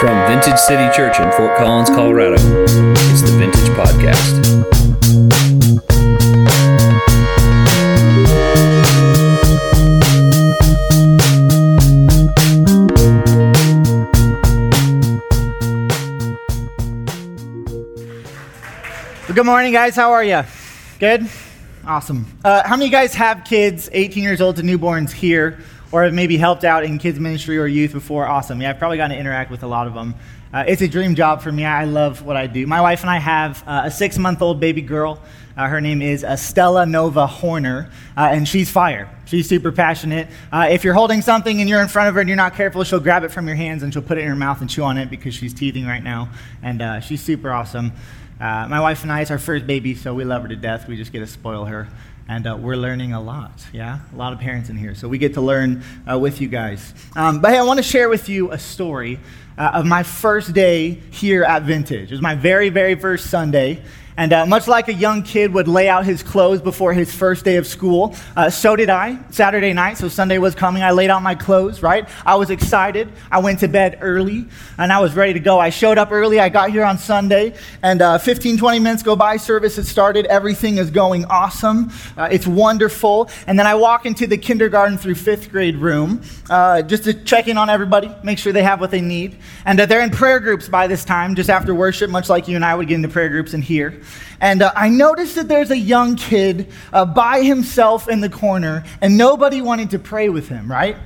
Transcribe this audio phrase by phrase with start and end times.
[0.00, 4.40] From Vintage City Church in Fort Collins, Colorado, it's the Vintage Podcast.
[19.34, 19.94] Good morning, guys.
[19.94, 20.42] How are you?
[20.98, 21.28] Good?
[21.86, 22.24] Awesome.
[22.42, 25.58] Uh, how many of you guys have kids 18 years old to newborns here,
[25.92, 28.26] or have maybe helped out in kids' ministry or youth before?
[28.26, 28.60] Awesome.
[28.60, 30.14] Yeah, I've probably gotten to interact with a lot of them.
[30.52, 31.64] Uh, it's a dream job for me.
[31.64, 32.66] I love what I do.
[32.66, 35.20] My wife and I have uh, a six month old baby girl.
[35.56, 39.08] Uh, her name is Estella Nova Horner, uh, and she's fire.
[39.26, 40.28] She's super passionate.
[40.50, 42.82] Uh, if you're holding something and you're in front of her and you're not careful,
[42.82, 44.82] she'll grab it from your hands and she'll put it in her mouth and chew
[44.82, 46.30] on it because she's teething right now.
[46.62, 47.92] And uh, she's super awesome.
[48.40, 50.88] My wife and I, it's our first baby, so we love her to death.
[50.88, 51.88] We just get to spoil her.
[52.30, 53.98] And uh, we're learning a lot, yeah?
[54.12, 54.94] A lot of parents in here.
[54.94, 56.94] So we get to learn uh, with you guys.
[57.16, 59.18] Um, but hey, I want to share with you a story
[59.58, 62.12] uh, of my first day here at Vintage.
[62.12, 63.82] It was my very, very first Sunday.
[64.20, 67.42] And uh, much like a young kid would lay out his clothes before his first
[67.42, 69.18] day of school, uh, so did I.
[69.30, 70.82] Saturday night, so Sunday was coming.
[70.82, 72.06] I laid out my clothes, right?
[72.26, 73.10] I was excited.
[73.32, 74.44] I went to bed early
[74.76, 75.58] and I was ready to go.
[75.58, 76.38] I showed up early.
[76.38, 79.38] I got here on Sunday, and uh, 15, 20 minutes go by.
[79.38, 80.26] Service has started.
[80.26, 81.90] Everything is going awesome.
[82.14, 83.30] Uh, it's wonderful.
[83.46, 87.48] And then I walk into the kindergarten through fifth grade room uh, just to check
[87.48, 89.38] in on everybody, make sure they have what they need.
[89.64, 92.56] And uh, they're in prayer groups by this time, just after worship, much like you
[92.56, 93.98] and I would get into prayer groups in here.
[94.40, 98.84] And uh, I noticed that there's a young kid uh, by himself in the corner,
[99.00, 100.96] and nobody wanted to pray with him, right?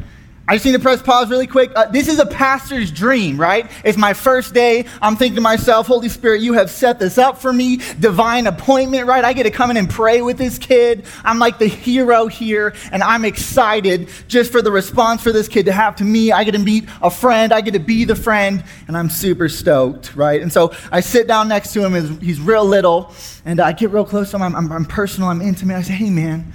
[0.47, 1.73] I just need to press pause really quick.
[1.75, 3.71] Uh, this is a pastor's dream, right?
[3.83, 4.85] It's my first day.
[5.01, 7.79] I'm thinking to myself, Holy Spirit, you have set this up for me.
[7.99, 9.25] Divine appointment, right?
[9.25, 11.07] I get to come in and pray with this kid.
[11.25, 15.65] I'm like the hero here, and I'm excited just for the response for this kid
[15.65, 16.31] to have to me.
[16.31, 17.51] I get to meet a friend.
[17.51, 20.43] I get to be the friend, and I'm super stoked, right?
[20.43, 22.21] And so I sit down next to him.
[22.21, 23.15] He's real little,
[23.47, 24.43] and I get real close to him.
[24.43, 25.31] I'm, I'm, I'm personal.
[25.31, 25.77] I'm intimate.
[25.77, 26.53] I say, Hey, man.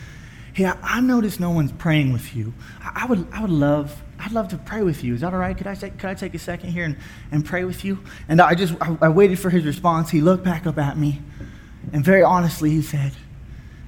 [0.60, 2.54] Hey, I, noticed no one's praying with you.
[2.82, 5.14] I, I, would, I would love, I'd love to pray with you.
[5.14, 5.58] Is that all right?
[5.58, 6.98] Could I, take, could I take a second here and,
[7.32, 7.98] and pray with you?
[8.28, 10.10] And I just, I, I waited for his response.
[10.10, 11.22] He looked back up at me,
[11.94, 13.14] and very honestly, he said,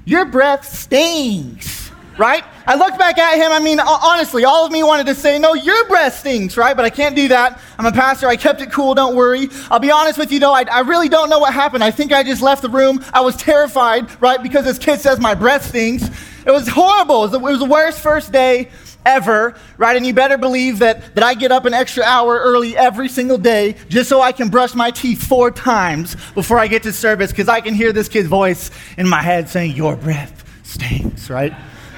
[0.05, 2.45] Your breath stinks, right?
[2.65, 3.51] I looked back at him.
[3.51, 6.73] I mean, honestly, all of me wanted to say, No, your breath stinks, right?
[6.73, 7.59] But I can't do that.
[7.77, 8.29] I'm a pastor.
[8.29, 8.95] I kept it cool.
[8.95, 9.49] Don't worry.
[9.69, 10.53] I'll be honest with you, though.
[10.53, 11.83] I, I really don't know what happened.
[11.83, 13.03] I think I just left the room.
[13.11, 14.41] I was terrified, right?
[14.41, 16.09] Because this kid says my breath stinks.
[16.46, 17.24] It was horrible.
[17.24, 18.69] It was, the, it was the worst first day
[19.06, 19.96] ever, right?
[19.96, 23.38] And you better believe that, that I get up an extra hour early every single
[23.38, 27.31] day just so I can brush my teeth four times before I get to service
[27.31, 31.53] because I can hear this kid's voice in my head saying, Your breath stinks, right?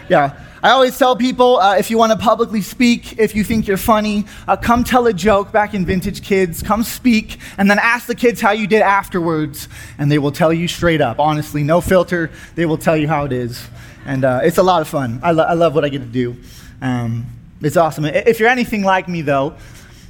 [0.09, 0.39] Yeah.
[0.63, 3.75] I always tell people uh, if you want to publicly speak, if you think you're
[3.75, 6.63] funny, uh, come tell a joke back in Vintage Kids.
[6.63, 9.67] Come speak, and then ask the kids how you did afterwards,
[9.97, 11.19] and they will tell you straight up.
[11.19, 12.31] Honestly, no filter.
[12.55, 13.61] They will tell you how it is.
[14.05, 15.19] And uh, it's a lot of fun.
[15.23, 16.35] I, lo- I, love what I get to do.
[16.81, 17.25] Um,
[17.61, 18.05] it's awesome.
[18.05, 19.55] If you're anything like me, though,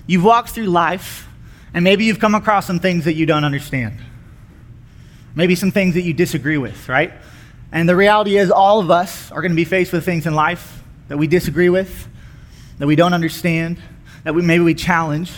[0.08, 1.28] you've walked through life,
[1.74, 4.00] and maybe you've come across some things that you don't understand.
[5.36, 7.14] Maybe some things that you disagree with, right?
[7.72, 10.34] And the reality is, all of us are going to be faced with things in
[10.34, 12.08] life that we disagree with,
[12.80, 13.80] that we don't understand,
[14.24, 15.32] that we, maybe we challenge.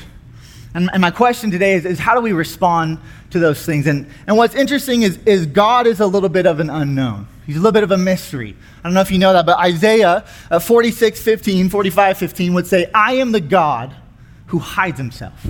[0.75, 2.99] And, and my question today is, is, how do we respond
[3.29, 3.87] to those things?
[3.87, 7.27] And, and what's interesting is, is God is a little bit of an unknown.
[7.45, 8.57] He's a little bit of a mystery.
[8.79, 12.67] I don't know if you know that, but Isaiah uh, 46, 15, 45, 15 would
[12.67, 13.95] say, I am the God
[14.47, 15.47] who hides himself.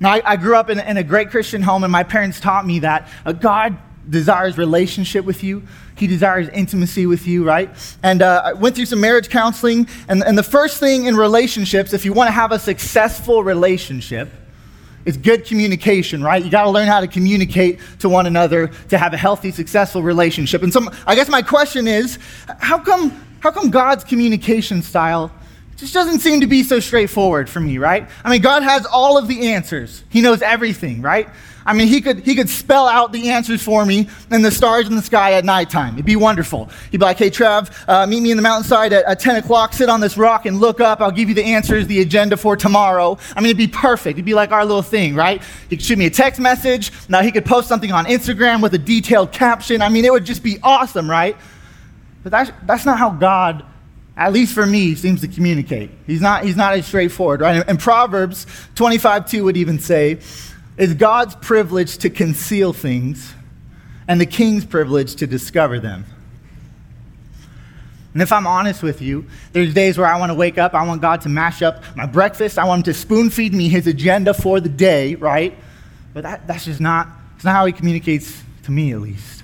[0.00, 2.66] Now, I, I grew up in, in, a great Christian home, and my parents taught
[2.66, 3.78] me that uh, God
[4.08, 5.62] desires relationship with you.
[5.96, 7.70] He desires intimacy with you, right?
[8.02, 11.92] And uh, I went through some marriage counseling, and, and the first thing in relationships,
[11.92, 14.30] if you want to have a successful relationship,
[15.04, 16.42] it's good communication, right?
[16.42, 20.02] You got to learn how to communicate to one another to have a healthy, successful
[20.02, 20.62] relationship.
[20.62, 22.18] And so, I guess my question is,
[22.58, 23.10] how come,
[23.40, 25.30] how come God's communication style
[25.76, 28.08] just doesn't seem to be so straightforward for me, right?
[28.22, 30.04] I mean, God has all of the answers.
[30.08, 31.28] He knows everything, right?
[31.66, 34.86] I mean, he could, he could spell out the answers for me and the stars
[34.86, 35.94] in the sky at nighttime.
[35.94, 36.68] It'd be wonderful.
[36.90, 39.72] He'd be like, hey, Trev, uh, meet me in the mountainside at, at 10 o'clock,
[39.72, 41.00] sit on this rock and look up.
[41.00, 43.16] I'll give you the answers, the agenda for tomorrow.
[43.34, 44.16] I mean, it'd be perfect.
[44.16, 45.42] It'd be like our little thing, right?
[45.70, 46.92] He could shoot me a text message.
[47.08, 49.80] Now he could post something on Instagram with a detailed caption.
[49.80, 51.36] I mean, it would just be awesome, right?
[52.22, 53.64] But that's, that's not how God
[54.16, 55.90] at least for me, seems to communicate.
[56.06, 57.64] He's not, he's not as straightforward, right?
[57.66, 58.46] And Proverbs
[58.76, 60.18] 25 2 would even say,
[60.78, 63.32] It's God's privilege to conceal things
[64.06, 66.04] and the king's privilege to discover them.
[68.12, 70.86] And if I'm honest with you, there's days where I want to wake up, I
[70.86, 73.88] want God to mash up my breakfast, I want him to spoon feed me his
[73.88, 75.58] agenda for the day, right?
[76.12, 79.42] But that, that's just not, it's not how he communicates to me, at least.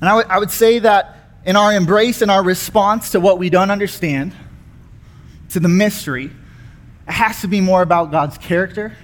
[0.00, 3.70] And I—I would say that in our embrace and our response to what we don't
[3.70, 4.34] understand,
[5.50, 6.30] to the mystery,
[7.06, 8.96] it has to be more about God's character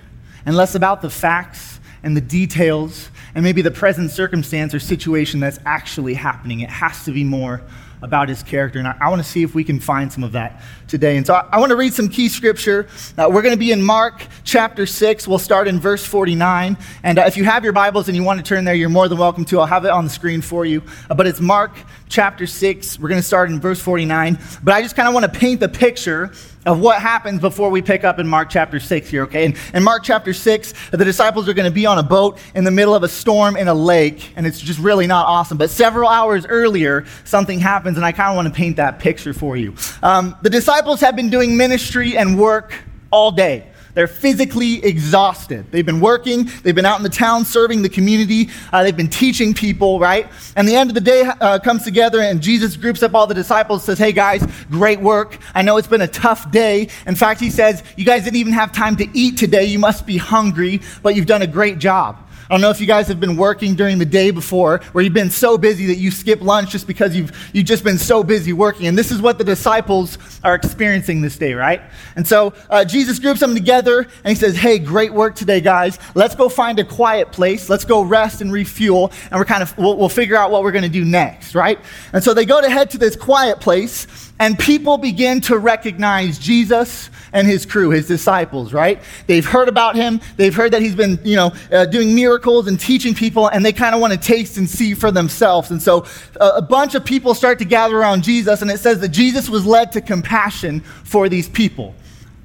[0.46, 5.38] and less about the facts and the details and maybe the present circumstance or situation
[5.38, 6.60] that's actually happening.
[6.60, 7.62] It has to be more
[8.02, 8.78] about his character.
[8.78, 11.16] And I, I want to see if we can find some of that today.
[11.16, 12.88] And so I, I want to read some key scripture.
[13.16, 15.28] Uh, we're going to be in Mark chapter 6.
[15.28, 16.76] We'll start in verse 49.
[17.02, 19.08] And uh, if you have your Bibles and you want to turn there, you're more
[19.08, 19.60] than welcome to.
[19.60, 20.82] I'll have it on the screen for you.
[21.08, 21.72] Uh, but it's Mark
[22.08, 22.98] chapter 6.
[22.98, 24.38] We're going to start in verse 49.
[24.62, 26.32] But I just kind of want to paint the picture
[26.66, 29.46] of what happens before we pick up in Mark chapter 6 here, okay?
[29.46, 32.64] In, in Mark chapter 6, the disciples are going to be on a boat in
[32.64, 35.56] the middle of a storm in a lake, and it's just really not awesome.
[35.56, 39.32] But several hours earlier, something happens, and I kind of want to paint that picture
[39.32, 39.74] for you.
[40.02, 42.74] Um, the disciples have been doing ministry and work
[43.10, 43.69] all day.
[43.94, 45.70] They're physically exhausted.
[45.70, 49.08] They've been working, they've been out in the town serving the community, uh, they've been
[49.08, 50.28] teaching people, right?
[50.56, 53.34] And the end of the day uh, comes together, and Jesus groups up all the
[53.34, 55.38] disciples, says, Hey guys, great work.
[55.54, 56.88] I know it's been a tough day.
[57.06, 59.64] In fact, he says, You guys didn't even have time to eat today.
[59.64, 62.16] You must be hungry, but you've done a great job.
[62.50, 65.14] I don't know if you guys have been working during the day before, where you've
[65.14, 68.52] been so busy that you skip lunch just because you've, you've just been so busy
[68.52, 68.88] working.
[68.88, 71.80] And this is what the disciples are experiencing this day, right?
[72.16, 76.00] And so uh, Jesus groups them together and he says, Hey, great work today, guys.
[76.16, 77.70] Let's go find a quiet place.
[77.70, 79.12] Let's go rest and refuel.
[79.30, 81.78] And we're kind of, we'll, we'll figure out what we're going to do next, right?
[82.12, 86.38] And so they go to head to this quiet place and people begin to recognize
[86.38, 89.00] Jesus and his crew, his disciples, right?
[89.26, 90.20] They've heard about him.
[90.36, 93.72] They've heard that he's been, you know, uh, doing miracles and teaching people, and they
[93.72, 95.70] kind of want to taste and see for themselves.
[95.70, 96.06] And so
[96.40, 99.50] uh, a bunch of people start to gather around Jesus, and it says that Jesus
[99.50, 101.94] was led to compassion for these people,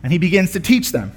[0.04, 1.14] and he begins to teach them.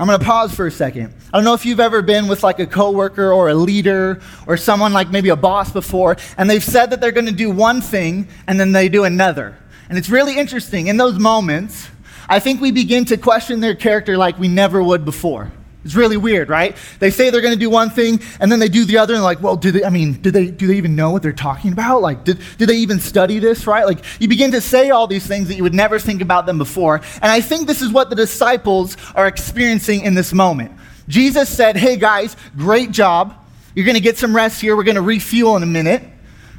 [0.00, 1.12] I'm going to pause for a second.
[1.30, 4.56] I don't know if you've ever been with like a coworker or a leader or
[4.56, 7.82] someone like maybe a boss before, and they've said that they're going to do one
[7.82, 9.58] thing and then they do another.
[9.90, 10.86] And it's really interesting.
[10.86, 11.90] In those moments,
[12.30, 15.52] I think we begin to question their character like we never would before.
[15.82, 16.76] It's really weird, right?
[16.98, 19.22] They say they're going to do one thing and then they do the other and
[19.22, 21.72] like, well, do they I mean, do they do they even know what they're talking
[21.72, 22.02] about?
[22.02, 23.86] Like did, did they even study this, right?
[23.86, 26.58] Like you begin to say all these things that you would never think about them
[26.58, 26.96] before.
[27.22, 30.72] And I think this is what the disciples are experiencing in this moment.
[31.08, 33.34] Jesus said, "Hey guys, great job.
[33.74, 34.76] You're going to get some rest here.
[34.76, 36.02] We're going to refuel in a minute."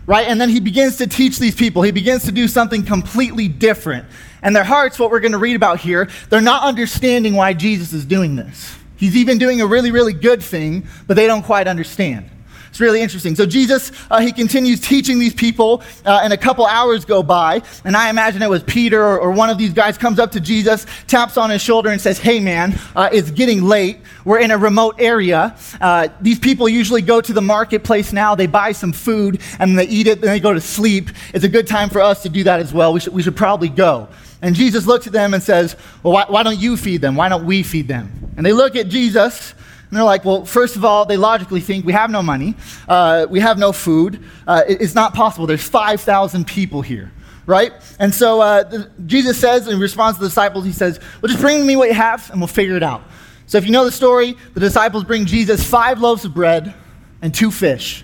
[0.07, 0.27] Right?
[0.27, 1.83] And then he begins to teach these people.
[1.83, 4.07] He begins to do something completely different.
[4.41, 7.93] And their hearts, what we're going to read about here, they're not understanding why Jesus
[7.93, 8.75] is doing this.
[9.01, 12.29] He's even doing a really, really good thing, but they don't quite understand.
[12.69, 13.35] It's really interesting.
[13.35, 17.63] So Jesus, uh, he continues teaching these people, uh, and a couple hours go by,
[17.83, 20.39] and I imagine it was Peter or, or, one of these guys comes up to
[20.39, 23.97] Jesus, taps on his shoulder, and says, "Hey, man, uh, it's getting late.
[24.23, 25.55] We're in a remote area.
[25.81, 28.35] Uh, these people usually go to the marketplace now.
[28.35, 31.09] They buy some food and they eat it, and they go to sleep.
[31.33, 32.93] It's a good time for us to do that as well.
[32.93, 34.09] We should, we should probably go."
[34.41, 37.15] And Jesus looks at them and says, Well, why, why, don't you feed them?
[37.15, 38.33] Why don't we feed them?
[38.37, 41.85] And they look at Jesus and they're like, Well, first of all, they logically think
[41.85, 42.55] we have no money,
[42.87, 44.23] uh, we have no food.
[44.47, 45.45] Uh, it, it's not possible.
[45.45, 47.11] There's 5,000 people here,
[47.45, 47.71] right?
[47.99, 51.41] And so uh, the, Jesus says, in response to the disciples, He says, Well, just
[51.41, 53.03] bring me what you have and we'll figure it out.
[53.45, 56.73] So if you know the story, the disciples bring Jesus five loaves of bread
[57.21, 58.03] and two fish.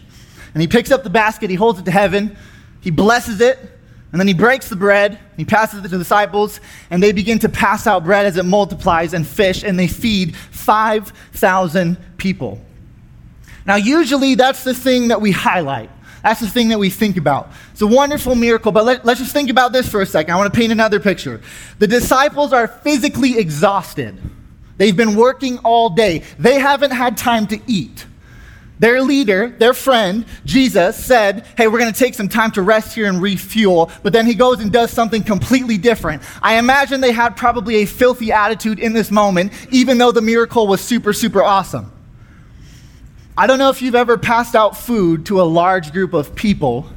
[0.54, 2.36] And he picks up the basket, he holds it to heaven,
[2.82, 3.77] he blesses it
[4.12, 7.40] and then he breaks the bread, he passes it to the disciples, and they begin
[7.40, 12.62] to pass out bread as it multiplies and fish, and they feed 5,000 people.
[13.66, 15.90] Now, usually that's the thing that we highlight.
[16.24, 17.52] That's the thing that we think about.
[17.72, 20.34] It's a wonderful miracle, but let, us just think about this for a second.
[20.34, 21.42] I want to paint another picture.
[21.80, 24.18] The disciples are physically exhausted.
[24.78, 28.06] They've been working all day, they haven't had time to eat.
[28.80, 32.94] Their leader, their friend, Jesus, said, Hey, we're going to take some time to rest
[32.94, 33.92] here and refuel.
[34.04, 36.22] But then he goes and does something completely different.
[36.44, 40.68] I imagine they had probably a filthy attitude in this moment, even though the miracle
[40.68, 41.92] was super, super awesome.
[43.36, 46.88] I don't know if you've ever passed out food to a large group of people,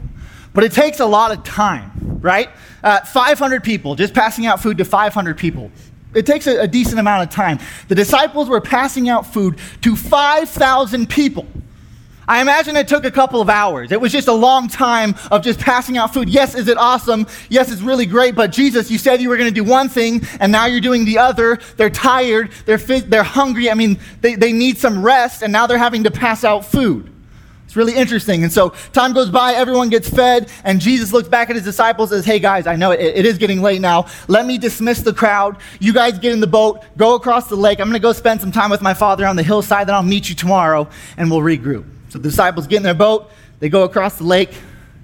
[0.53, 2.51] but it takes a lot of time, right?
[2.83, 5.71] Uh, 500 people, just passing out food to 500 people.
[6.15, 7.59] It takes a, a decent amount of time.
[7.89, 11.47] The disciples were passing out food to 5,000 people.
[12.29, 13.91] I imagine it took a couple of hours.
[13.91, 16.29] It was just a long time of just passing out food.
[16.29, 17.27] Yes, is it awesome?
[17.49, 18.35] Yes, it's really great.
[18.35, 21.05] But Jesus, you said you were going to do one thing, and now you're doing
[21.05, 21.59] the other.
[21.77, 22.53] They're tired.
[22.67, 23.71] They're, they're hungry.
[23.71, 27.11] I mean, they, they need some rest, and now they're having to pass out food.
[27.71, 28.43] It's really interesting.
[28.43, 32.11] And so time goes by, everyone gets fed, and Jesus looks back at his disciples
[32.11, 34.07] and says, Hey guys, I know it, it is getting late now.
[34.27, 35.57] Let me dismiss the crowd.
[35.79, 37.79] You guys get in the boat, go across the lake.
[37.79, 40.03] I'm going to go spend some time with my father on the hillside, then I'll
[40.03, 41.85] meet you tomorrow, and we'll regroup.
[42.11, 44.51] So the disciples get in their boat, they go across the lake,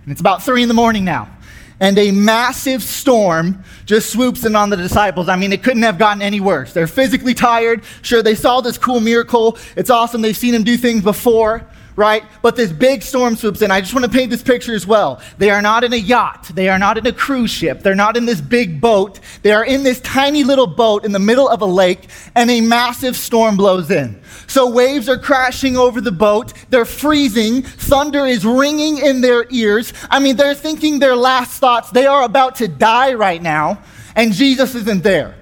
[0.03, 1.31] and it's about three in the morning now.
[1.79, 5.29] And a massive storm just swoops in on the disciples.
[5.29, 6.73] I mean, it couldn't have gotten any worse.
[6.73, 7.83] They're physically tired.
[8.03, 9.59] Sure, they saw this cool miracle.
[9.77, 10.23] It's awesome.
[10.23, 12.23] They've seen him do things before right?
[12.43, 13.71] But this big storm swoops in.
[13.71, 15.21] I just want to paint this picture as well.
[15.39, 16.51] They are not in a yacht.
[16.55, 17.81] They are not in a cruise ship.
[17.81, 19.19] They're not in this big boat.
[19.43, 22.61] They are in this tiny little boat in the middle of a lake, and a
[22.61, 24.21] massive storm blows in.
[24.47, 26.53] So waves are crashing over the boat.
[26.69, 27.63] They're freezing.
[27.63, 29.93] Thunder is ringing in their ears.
[30.11, 31.91] I mean, they're thinking their last thoughts.
[31.91, 33.83] They are about to die right now,
[34.15, 35.35] and Jesus isn't there.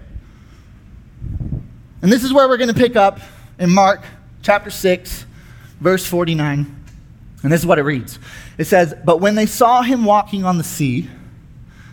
[2.00, 3.18] And this is where we're going to pick up
[3.58, 4.02] in Mark
[4.42, 5.24] chapter 6
[5.84, 6.84] verse 49.
[7.44, 8.18] And this is what it reads
[8.58, 11.08] it says, But when they saw him walking on the sea,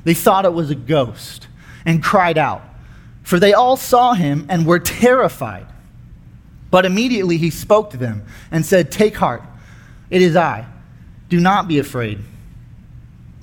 [0.05, 1.47] they thought it was a ghost
[1.85, 2.63] and cried out.
[3.21, 5.67] For they all saw him and were terrified.
[6.71, 9.43] But immediately he spoke to them and said, Take heart,
[10.09, 10.65] it is I.
[11.29, 12.19] Do not be afraid.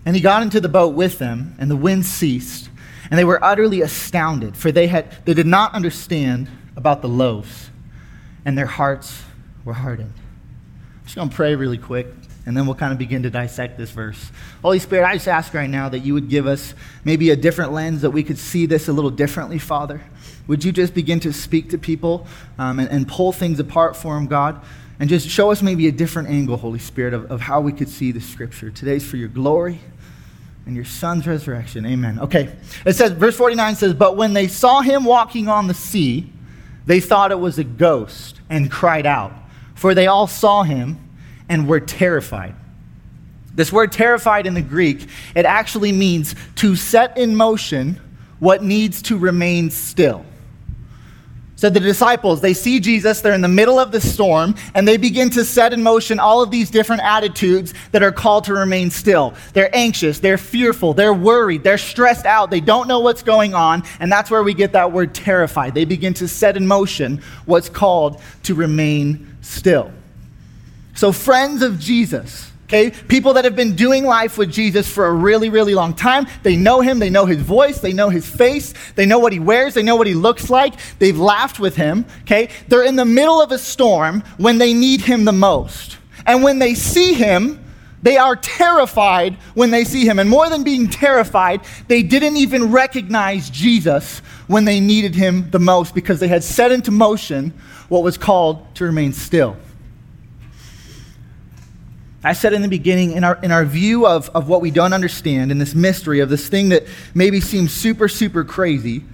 [0.06, 2.70] And he got into the boat with them, and the wind ceased,
[3.10, 7.70] and they were utterly astounded, for they, had, they did not understand about the loaves,
[8.46, 9.22] and their hearts
[9.64, 10.14] were hardened
[11.08, 12.06] just going to pray really quick,
[12.44, 14.30] and then we'll kind of begin to dissect this verse.
[14.60, 17.72] Holy Spirit, I just ask right now that you would give us maybe a different
[17.72, 20.02] lens, that we could see this a little differently, Father.
[20.48, 22.26] Would you just begin to speak to people
[22.58, 24.60] um, and, and, pull things apart for them, God?
[25.00, 27.88] And just show us maybe a different angle, Holy Spirit, of, of how we could
[27.88, 28.70] see the scripture.
[28.70, 29.80] Today's for your glory
[30.66, 31.86] and your son's resurrection.
[31.86, 32.18] Amen.
[32.18, 32.54] Okay.
[32.84, 36.30] It says, verse 49 says, But when they saw him walking on the sea,
[36.84, 39.32] they thought it was a ghost and cried out
[39.78, 40.98] for they all saw him
[41.48, 42.54] and were terrified.
[43.54, 45.06] This word terrified in the Greek,
[45.36, 48.00] it actually means to set in motion
[48.40, 50.24] what needs to remain still.
[51.54, 54.96] So the disciples, they see Jesus, they're in the middle of the storm, and they
[54.96, 58.90] begin to set in motion all of these different attitudes that are called to remain
[58.90, 59.34] still.
[59.54, 63.84] They're anxious, they're fearful, they're worried, they're stressed out, they don't know what's going on,
[63.98, 65.74] and that's where we get that word terrified.
[65.74, 69.90] They begin to set in motion what's called to remain still.
[70.94, 75.12] So, friends of Jesus, okay, people that have been doing life with Jesus for a
[75.12, 78.74] really, really long time, they know him, they know his voice, they know his face,
[78.94, 82.04] they know what he wears, they know what he looks like, they've laughed with him,
[82.22, 82.50] okay?
[82.68, 85.98] They're in the middle of a storm when they need him the most.
[86.26, 87.64] And when they see him,
[88.02, 90.18] they are terrified when they see him.
[90.18, 95.58] And more than being terrified, they didn't even recognize Jesus when they needed him the
[95.58, 97.52] most because they had set into motion
[97.88, 99.56] what was called to remain still.
[102.22, 104.92] I said in the beginning, in our, in our view of, of what we don't
[104.92, 109.04] understand, in this mystery of this thing that maybe seems super, super crazy,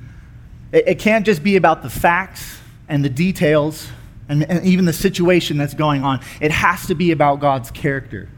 [0.72, 3.88] it, it can't just be about the facts and the details
[4.28, 6.20] and, and even the situation that's going on.
[6.40, 8.28] It has to be about God's character.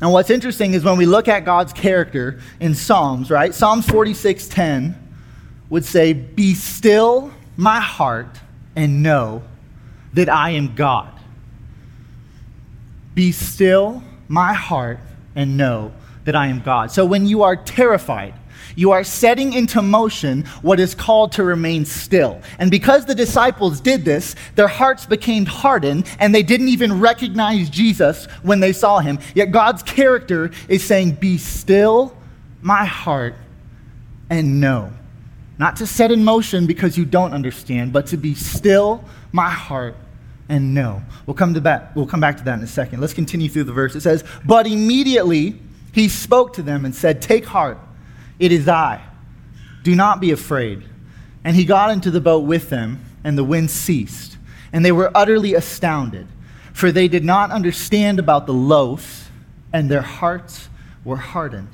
[0.00, 3.54] And what's interesting is when we look at God's character in Psalms, right?
[3.54, 4.96] Psalms 46:10
[5.70, 8.40] would say, "Be still my heart
[8.76, 9.42] and know
[10.12, 11.08] that I am God.
[13.14, 14.98] Be still my heart
[15.34, 15.92] and know
[16.24, 18.34] that I am God." So when you are terrified,
[18.76, 22.40] you are setting into motion what is called to remain still.
[22.58, 27.70] And because the disciples did this, their hearts became hardened and they didn't even recognize
[27.70, 29.18] Jesus when they saw him.
[29.34, 32.16] Yet God's character is saying, Be still
[32.62, 33.34] my heart
[34.30, 34.92] and know.
[35.58, 39.94] Not to set in motion because you don't understand, but to be still my heart
[40.48, 41.02] and know.
[41.26, 41.94] We'll come to that.
[41.94, 43.00] We'll come back to that in a second.
[43.00, 43.94] Let's continue through the verse.
[43.94, 45.60] It says, "But immediately
[45.92, 47.78] he spoke to them and said, "Take heart,
[48.38, 49.02] it is I.
[49.82, 50.82] Do not be afraid."
[51.44, 54.38] And he got into the boat with them, and the wind ceased,
[54.72, 56.26] and they were utterly astounded,
[56.72, 59.30] for they did not understand about the loaf,
[59.72, 60.68] and their hearts
[61.04, 61.68] were hardened.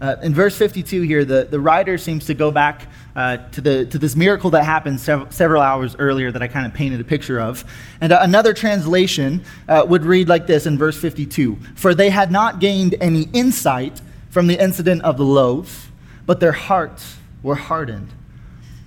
[0.00, 3.84] Uh, in verse 52 here, the, the writer seems to go back uh, to, the,
[3.84, 7.04] to this miracle that happened sev- several hours earlier that I kind of painted a
[7.04, 7.64] picture of.
[8.00, 12.32] And uh, another translation uh, would read like this in verse 52 For they had
[12.32, 14.00] not gained any insight
[14.30, 15.88] from the incident of the loaves,
[16.24, 18.08] but their hearts were hardened.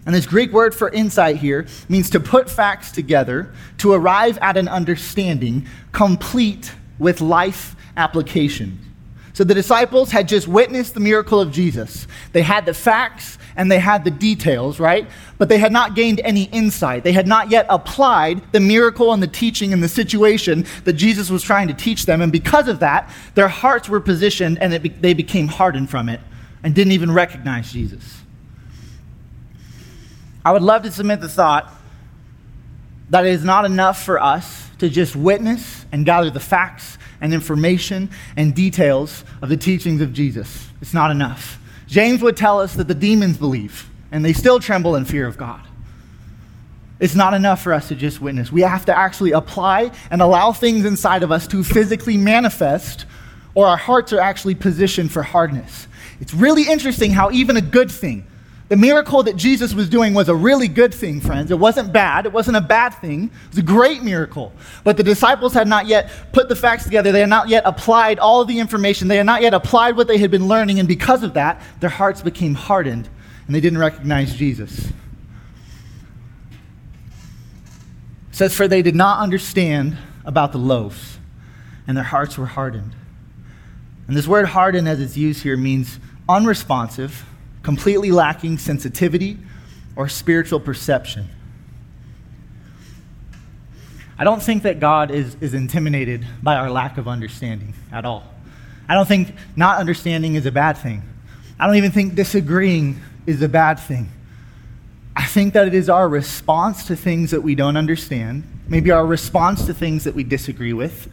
[0.05, 4.57] And this Greek word for insight here means to put facts together, to arrive at
[4.57, 8.79] an understanding complete with life application.
[9.33, 12.07] So the disciples had just witnessed the miracle of Jesus.
[12.33, 15.07] They had the facts and they had the details, right?
[15.39, 17.03] But they had not gained any insight.
[17.03, 21.31] They had not yet applied the miracle and the teaching and the situation that Jesus
[21.31, 22.21] was trying to teach them.
[22.21, 26.19] And because of that, their hearts were positioned and be- they became hardened from it
[26.63, 28.21] and didn't even recognize Jesus.
[30.45, 31.73] I would love to submit the thought
[33.09, 37.33] that it is not enough for us to just witness and gather the facts and
[37.33, 40.67] information and details of the teachings of Jesus.
[40.81, 41.57] It's not enough.
[41.87, 45.37] James would tell us that the demons believe and they still tremble in fear of
[45.37, 45.61] God.
[46.99, 48.51] It's not enough for us to just witness.
[48.51, 53.05] We have to actually apply and allow things inside of us to physically manifest,
[53.55, 55.87] or our hearts are actually positioned for hardness.
[56.19, 58.27] It's really interesting how even a good thing,
[58.73, 61.51] the miracle that Jesus was doing was a really good thing, friends.
[61.51, 62.25] It wasn't bad.
[62.25, 63.25] It wasn't a bad thing.
[63.25, 64.51] It was a great miracle.
[64.83, 67.11] But the disciples had not yet put the facts together.
[67.11, 69.09] They had not yet applied all the information.
[69.09, 70.79] They had not yet applied what they had been learning.
[70.79, 73.07] And because of that, their hearts became hardened
[73.45, 74.87] and they didn't recognize Jesus.
[74.87, 74.93] It
[78.31, 81.19] says, For they did not understand about the loaves,
[81.85, 82.95] and their hearts were hardened.
[84.07, 87.23] And this word hardened, as it's used here, means unresponsive
[87.63, 89.37] completely lacking sensitivity
[89.95, 91.27] or spiritual perception.
[94.17, 98.23] I don't think that God is, is intimidated by our lack of understanding at all.
[98.87, 101.01] I don't think not understanding is a bad thing.
[101.59, 104.09] I don't even think disagreeing is a bad thing.
[105.15, 109.05] I think that it is our response to things that we don't understand, maybe our
[109.05, 111.09] response to things that we disagree with,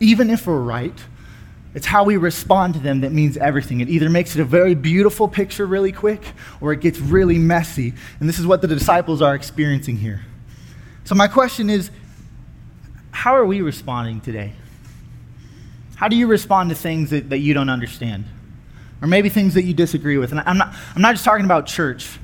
[0.00, 0.98] even if we're right,
[1.74, 3.80] it's how we respond to them that means everything.
[3.80, 6.22] It either makes it a very beautiful picture really quick
[6.60, 7.92] or it gets really messy.
[8.20, 10.22] And this is what the disciples are experiencing here.
[11.04, 11.90] So, my question is
[13.10, 14.52] how are we responding today?
[15.96, 18.24] How do you respond to things that, that you don't understand?
[19.02, 20.30] Or maybe things that you disagree with?
[20.30, 22.18] And I'm not, I'm not just talking about church.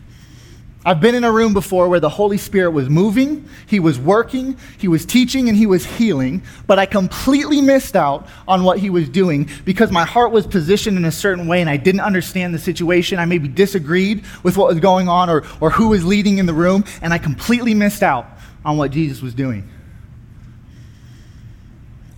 [0.86, 4.58] I've been in a room before where the Holy Spirit was moving, He was working,
[4.76, 8.90] He was teaching, and He was healing, but I completely missed out on what He
[8.90, 12.52] was doing because my heart was positioned in a certain way and I didn't understand
[12.52, 13.18] the situation.
[13.18, 16.54] I maybe disagreed with what was going on or, or who was leading in the
[16.54, 18.26] room, and I completely missed out
[18.62, 19.66] on what Jesus was doing.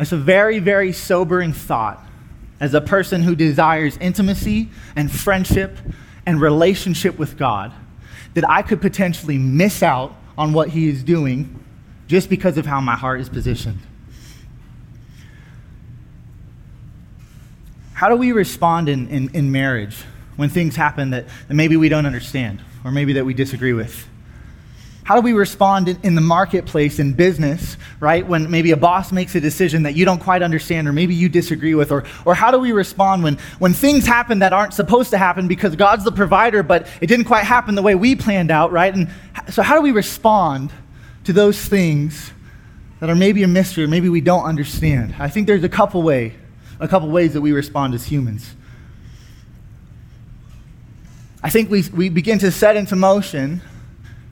[0.00, 2.04] It's a very, very sobering thought
[2.58, 5.78] as a person who desires intimacy and friendship
[6.26, 7.72] and relationship with God
[8.36, 11.58] that I could potentially miss out on what He is doing
[12.06, 13.78] just because of how my heart is positioned.
[17.94, 19.96] How do we respond in, in, in marriage
[20.36, 24.06] when things happen that, that maybe we don't understand or maybe that we disagree with?
[25.06, 28.26] How do we respond in, in, the marketplace, in business, right?
[28.26, 31.28] When maybe a boss makes a decision that you don't quite understand or maybe you
[31.28, 31.92] disagree with?
[31.92, 35.46] Or, or how do we respond when, when things happen that aren't supposed to happen
[35.46, 38.92] because God's the provider, but it didn't quite happen the way we planned out, right?
[38.92, 39.08] And
[39.48, 40.72] so, how do we respond
[41.22, 42.32] to those things
[42.98, 45.14] that are maybe a mystery or maybe we don't understand?
[45.20, 46.34] I think there's a couple way,
[46.80, 48.56] a couple ways that we respond as humans.
[51.44, 53.62] I think we, we begin to set into motion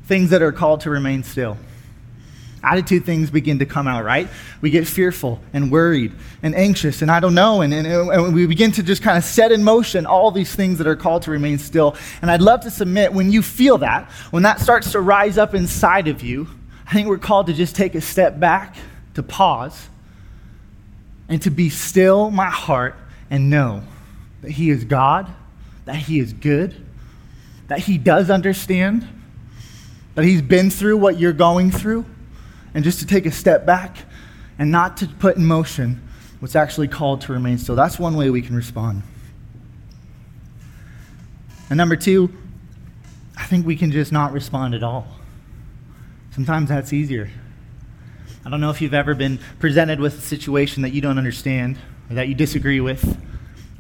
[0.06, 1.56] things that are called to remain still.
[2.62, 4.26] Attitude things begin to come out, right?
[4.62, 6.12] We get fearful and worried
[6.42, 7.60] and anxious and I don't know.
[7.60, 10.78] And, and, and we begin to just kind of set in motion all these things
[10.78, 11.94] that are called to remain still.
[12.22, 15.54] And I'd love to submit when you feel that, when that starts to rise up
[15.54, 16.48] inside of you,
[16.86, 18.76] I think we're called to just take a step back,
[19.14, 19.88] to pause,
[21.28, 22.94] and to be still my heart
[23.30, 23.82] and know
[24.42, 25.30] that He is God,
[25.84, 26.74] that He is good,
[27.68, 29.06] that He does understand
[30.14, 32.04] that he's been through what you're going through,
[32.74, 33.98] and just to take a step back
[34.58, 36.00] and not to put in motion
[36.40, 37.74] what's actually called to remain still.
[37.74, 39.02] That's one way we can respond.
[41.70, 42.32] And number two,
[43.36, 45.06] I think we can just not respond at all.
[46.32, 47.30] Sometimes that's easier.
[48.44, 51.78] I don't know if you've ever been presented with a situation that you don't understand
[52.10, 53.18] or that you disagree with,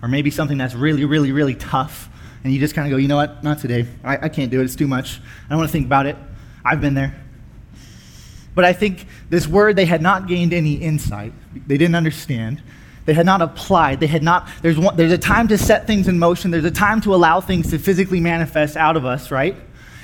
[0.02, 2.08] or maybe something that's really, really, really tough
[2.44, 3.86] and you just kind of go, you know what, not today.
[4.04, 4.64] I, I can't do it.
[4.64, 5.20] It's too much.
[5.46, 6.16] I don't want to think about it.
[6.64, 7.14] I've been there.
[8.54, 11.32] But I think this word, they had not gained any insight.
[11.66, 12.62] They didn't understand.
[13.06, 13.98] They had not applied.
[13.98, 16.50] They had not, there's, one, there's a time to set things in motion.
[16.50, 19.56] There's a time to allow things to physically manifest out of us, right?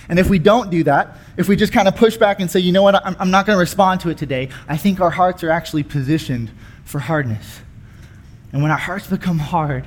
[0.08, 2.60] And if we don't do that, if we just kind of push back and say,
[2.60, 5.10] you know what, I'm, I'm not going to respond to it today, I think our
[5.10, 6.50] hearts are actually positioned
[6.84, 7.60] for hardness.
[8.52, 9.86] And when our hearts become hard,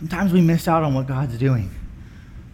[0.00, 1.70] sometimes we miss out on what God's doing.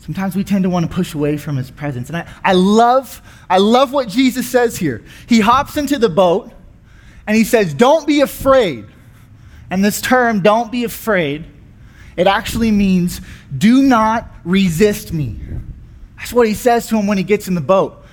[0.00, 2.08] Sometimes we tend to want to push away from his presence.
[2.08, 5.04] And I, I, love, I love what Jesus says here.
[5.28, 6.52] He hops into the boat
[7.26, 8.86] and he says, Don't be afraid.
[9.70, 11.44] And this term, don't be afraid,
[12.16, 13.20] It actually means,
[13.56, 15.40] do not resist me.
[16.18, 18.05] That's what he says to him when he gets in the boat.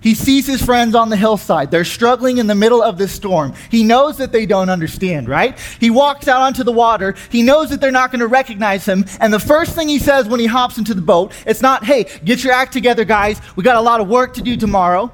[0.00, 1.72] He sees his friends on the hillside.
[1.72, 3.54] They're struggling in the middle of this storm.
[3.68, 5.58] He knows that they don't understand, right?
[5.80, 7.16] He walks out onto the water.
[7.30, 9.06] He knows that they're not going to recognize him.
[9.20, 12.04] And the first thing he says when he hops into the boat, it's not, hey,
[12.24, 13.40] get your act together, guys.
[13.56, 15.10] We got a lot of work to do tomorrow,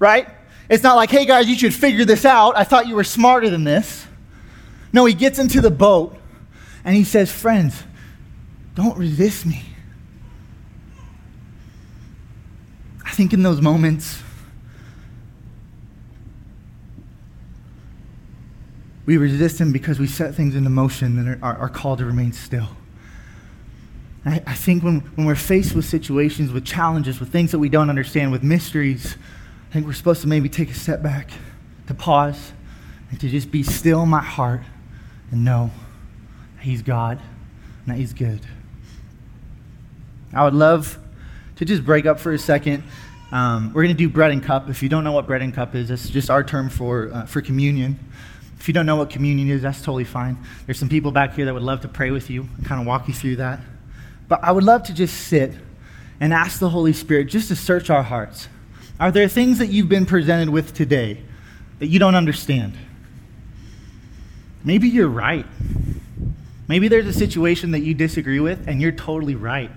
[0.00, 0.28] right?
[0.68, 2.56] It's not like, hey, guys, you should figure this out.
[2.56, 4.06] I thought you were smarter than this.
[4.92, 6.16] No, he gets into the boat
[6.84, 7.84] and he says, friends,
[8.74, 9.62] don't resist me.
[13.04, 14.22] I think in those moments,
[19.06, 22.32] we resist Him because we set things into motion that are, are called to remain
[22.32, 22.68] still.
[24.24, 27.68] I, I think when, when we're faced with situations, with challenges, with things that we
[27.68, 29.16] don't understand, with mysteries,
[29.68, 31.32] I think we're supposed to maybe take a step back,
[31.88, 32.52] to pause,
[33.10, 34.62] and to just be still in my heart
[35.32, 35.72] and know
[36.60, 38.42] He's God and that He's good.
[40.32, 41.00] I would love
[41.56, 42.84] to just break up for a second.
[43.30, 44.70] Um, we're going to do bread and cup.
[44.70, 47.26] If you don't know what bread and cup is, it's just our term for, uh,
[47.26, 47.98] for communion.
[48.58, 50.38] If you don't know what communion is, that's totally fine.
[50.66, 52.86] There's some people back here that would love to pray with you and kind of
[52.86, 53.60] walk you through that.
[54.28, 55.52] But I would love to just sit
[56.20, 58.48] and ask the Holy Spirit just to search our hearts.
[58.98, 61.22] Are there things that you've been presented with today
[61.78, 62.72] that you don't understand?
[64.64, 65.46] Maybe you're right.
[66.66, 69.70] Maybe there's a situation that you disagree with and you're totally right.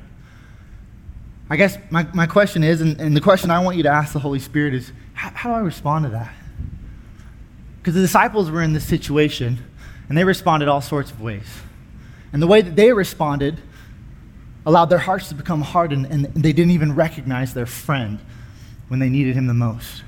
[1.51, 4.13] I guess my, my question is, and, and the question I want you to ask
[4.13, 6.33] the Holy Spirit is, how, how do I respond to that?
[7.77, 9.59] Because the disciples were in this situation,
[10.07, 11.43] and they responded all sorts of ways.
[12.31, 13.59] And the way that they responded
[14.65, 18.19] allowed their hearts to become hardened, and they didn't even recognize their friend
[18.87, 20.03] when they needed him the most.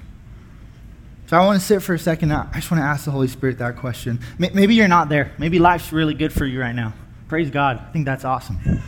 [1.26, 2.32] So I want to sit for a second.
[2.32, 4.22] I just want to ask the Holy Spirit that question.
[4.40, 5.34] Maybe you're not there.
[5.38, 6.94] Maybe life's really good for you right now.
[7.28, 7.84] Praise God.
[7.86, 8.82] I think that's awesome.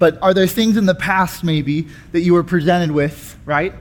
[0.00, 3.74] But are there things in the past, maybe, that you were presented with, right?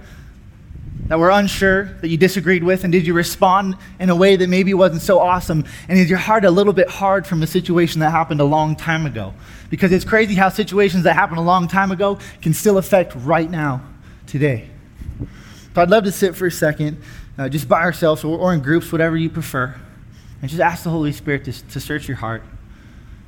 [1.08, 4.50] That were unsure, that you disagreed with, and did you respond in a way that
[4.50, 5.64] maybe wasn't so awesome?
[5.88, 8.76] And is your heart a little bit hard from a situation that happened a long
[8.76, 9.34] time ago?
[9.70, 13.50] Because it's crazy how situations that happened a long time ago can still affect right
[13.50, 13.82] now,
[14.28, 14.70] today.
[15.74, 17.02] So I'd love to sit for a second,
[17.38, 19.74] uh, just by ourselves or, or in groups, whatever you prefer,
[20.42, 22.44] and just ask the Holy Spirit to, to search your heart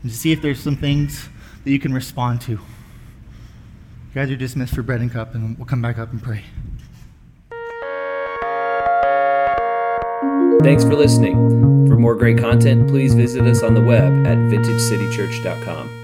[0.04, 1.30] and to see if there's some things
[1.63, 2.60] that you can respond to.
[4.13, 6.43] Guys are dismissed for bread and cup, and we'll come back up and pray.
[10.62, 11.88] Thanks for listening.
[11.88, 16.00] For more great content, please visit us on the web at vintagecitychurch.com.